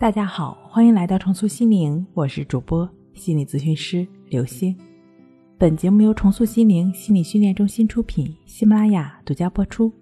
[0.00, 4.74] 大家好，欢迎来到重塑心灵，我是主播心理咨询师刘星。
[5.58, 9.92] 本节目由重塑心灵心理训练中心出品，喜马拉雅独家播出。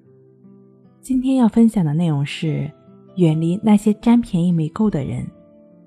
[1.00, 2.70] 今天要分享的内容是：
[3.16, 5.26] 远离那些占便宜没够的人，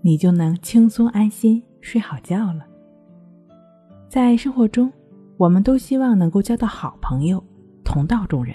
[0.02, 2.66] 你就能轻松安心睡好觉了。
[4.10, 4.92] 在生活中，
[5.38, 7.42] 我们都希望能够交到好朋友、
[7.82, 8.54] 同道中人，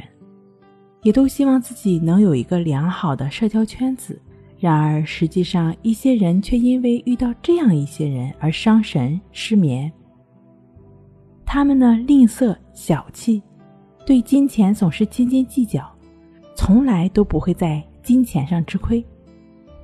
[1.02, 4.20] 也都希望自己能有一个良好的社交圈子。
[4.58, 9.92] 然而，实际上一些人却因为遇到这样一些人而伤神失眠。
[11.44, 13.42] 他们呢，吝啬小气，
[14.06, 15.86] 对金钱总是斤斤计较，
[16.54, 19.04] 从来都不会在金钱上吃亏。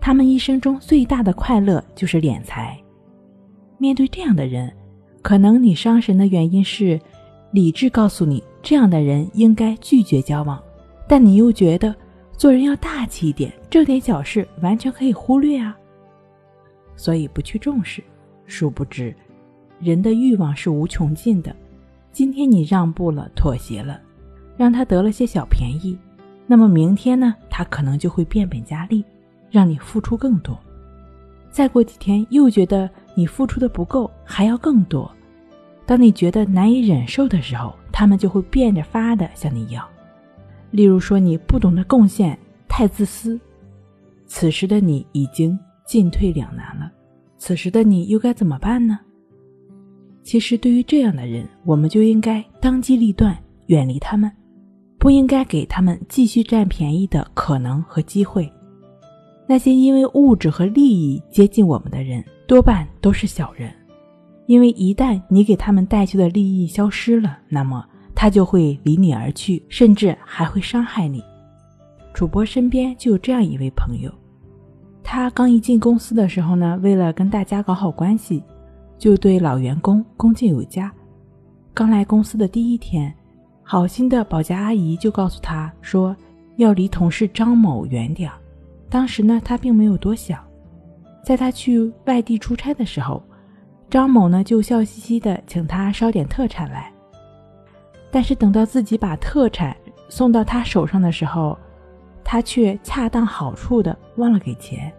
[0.00, 2.76] 他们一生中最大的快乐就是敛财。
[3.76, 4.74] 面对这样的人，
[5.20, 6.98] 可能你伤神的原因是
[7.52, 10.58] 理智告诉你这样的人应该拒绝交往，
[11.06, 11.94] 但你又觉得。
[12.36, 15.76] 做人要大气一点，这点小事完全可以忽略啊。
[16.96, 18.02] 所以不去重视，
[18.46, 19.14] 殊不知，
[19.80, 21.54] 人的欲望是无穷尽的。
[22.10, 24.00] 今天你让步了、妥协了，
[24.56, 25.96] 让他得了些小便宜，
[26.46, 29.04] 那么明天呢，他可能就会变本加厉，
[29.50, 30.58] 让你付出更多。
[31.50, 35.10] 再过几天又觉得你付出的不够，还要更多。
[35.86, 39.86] 当你觉得难以忍受的时候，他们就会变着法的向你要。
[40.72, 43.38] 例如说，你不懂得贡献，太自私，
[44.26, 45.56] 此时的你已经
[45.86, 46.90] 进退两难了。
[47.36, 48.98] 此时的你又该怎么办呢？
[50.22, 54.32] 其实，对于这样的人，我们就应该当机立断，远离他们，
[54.98, 58.50] 不应该给他们继续占便宜的可能和机会。
[59.46, 63.70] 那些因为物质和利益接近我们的人，多半都是小人，
[64.46, 67.84] 因为一旦你给他们带去的利益消失了，那么。
[68.22, 71.20] 他就会离你而去，甚至还会伤害你。
[72.14, 74.14] 主播身边就有这样一位朋友，
[75.02, 78.40] 他刚一进公司的时候呢，为了跟大家搞好关系，
[78.96, 80.88] 就对老员工恭敬有加。
[81.74, 83.12] 刚来公司的第一天，
[83.60, 86.16] 好心的保洁阿姨就告诉他说
[86.58, 88.30] 要离同事张某远点
[88.88, 90.38] 当时呢，他并没有多想。
[91.24, 93.20] 在他去外地出差的时候，
[93.90, 96.91] 张某呢就笑嘻嘻的请他捎点特产来。
[98.12, 99.74] 但是等到自己把特产
[100.08, 101.58] 送到他手上的时候，
[102.22, 104.92] 他却恰当好处的忘了给钱。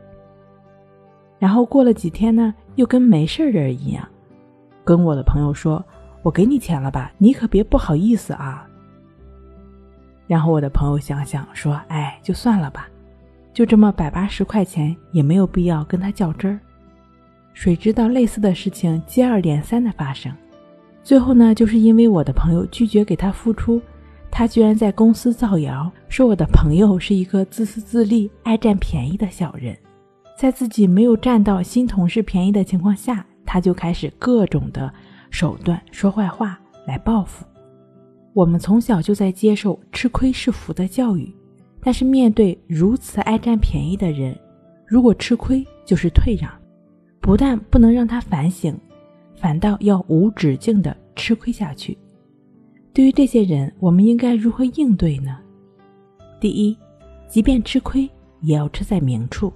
[1.38, 4.04] 然后过了几天呢，又跟没事人一样，
[4.84, 5.86] 跟我的朋友说
[6.24, 8.68] ：“我给你钱了吧，你可别不好意思啊。”
[10.26, 12.88] 然后我的朋友想想说：“哎，就算了吧，
[13.54, 16.60] 就这么百八十块钱，也没有必要跟他较真儿。”
[17.54, 20.34] 谁知道类似的事情接二连三的发生。
[21.04, 23.82] 最后呢，就是因为我的朋友拒绝给他付出，
[24.32, 29.78] 他居然在公司造谣，说我的朋友是一个自私自利、爱占便宜的小人。
[30.38, 34.92] 在自己没有占到新同事便宜的情况下，他就开始各种的
[35.30, 37.46] 手段说坏话来报复。
[38.34, 41.32] 我们从小就在接受“吃亏是福”的教育，
[41.82, 44.36] 但是面对如此爱占便宜的人，
[44.88, 46.50] 如果吃亏就是退让，
[47.20, 48.76] 不但不能让他反省。
[49.44, 51.98] 反倒要无止境的吃亏下去。
[52.94, 55.38] 对于这些人，我们应该如何应对呢？
[56.40, 56.78] 第一，
[57.28, 58.10] 即便吃亏，
[58.40, 59.52] 也要吃在明处。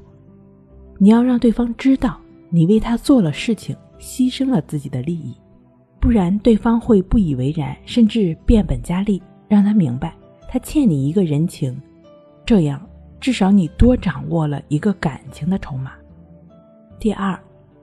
[0.98, 5.34] 你要让对方知道你为他做了事情，牺牲了自己的利益，
[6.02, 9.24] 不然对方会不以为然，甚至变本加厉。
[9.48, 10.14] 让他明白
[10.50, 11.82] 他欠你一个人情，
[12.46, 12.86] 这样
[13.22, 15.94] 至少你多掌握了一个感情的筹码。
[17.00, 17.40] 第二，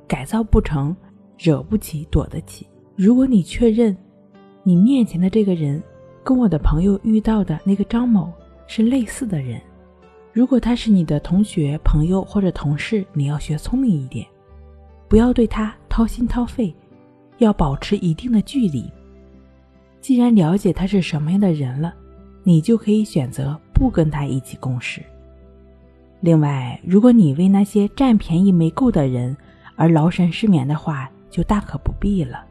[0.07, 0.95] 改造不成。
[1.39, 2.67] 惹不起，躲得起。
[2.97, 3.97] 如果你确认
[4.63, 5.83] 你面前的这个人
[6.23, 8.33] 跟我的朋友遇到的那个张某
[8.67, 9.61] 是类似的人，
[10.33, 14.27] 如果他是你的同学、朋友或者同事，你要学聪明一点，
[15.09, 16.75] 不要对他掏心掏肺，
[17.39, 18.91] 要保持一定的距离。
[20.01, 21.95] 既然了解他是什么样的人了，
[22.43, 25.03] 你就可以选择不跟他一起共事。
[26.21, 29.37] 另外，如果你为那些占便宜没够的人
[29.77, 32.47] 而劳神失眠的话，就大可不必了，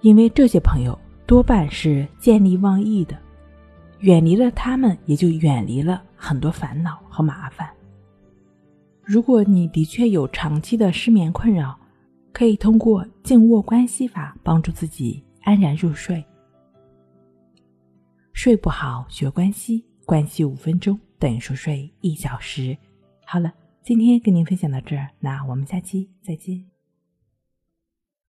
[0.00, 3.18] 因为这些朋友多半是见利忘义的，
[4.00, 7.68] 远离了他们，也就远离了很多烦恼和麻烦。
[9.02, 11.78] 如果你的确有长期的失眠困扰，
[12.32, 16.24] 可以通过静卧关系法帮助自己安然入睡。
[18.32, 22.74] 睡不好学关系，关系五分钟等于熟睡一小时。
[23.26, 23.52] 好了，
[23.82, 26.71] 今天跟您分享到这儿，那我们下期再见。